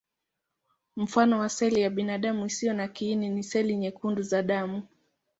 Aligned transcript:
Mfano 0.95 1.39
wa 1.39 1.49
seli 1.49 1.81
ya 1.81 1.89
binadamu 1.89 2.45
isiyo 2.45 2.73
na 2.73 2.87
kiini 2.87 3.29
ni 3.29 3.43
seli 3.43 3.75
nyekundu 3.77 4.21
za 4.21 4.43
damu. 4.43 4.83